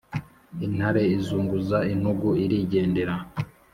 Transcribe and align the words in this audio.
intare 0.65 1.03
izunguza 1.17 1.77
intugu 1.93 2.29
irigendera. 2.43 3.13